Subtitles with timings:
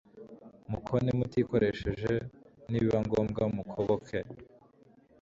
[0.71, 2.11] mukone mutikoresheje
[2.69, 4.19] nibiba ngombwa mukoboke